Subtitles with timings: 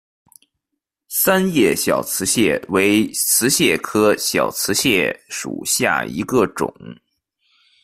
[1.09, 6.73] 三叶小瓷蟹为瓷蟹科小瓷蟹属下的一个种。